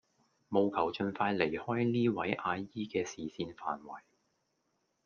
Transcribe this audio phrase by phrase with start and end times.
[0.49, 3.99] 務求盡快離開呢位阿姨嘅視線範圍